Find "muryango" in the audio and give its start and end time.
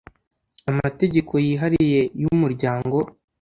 2.41-2.97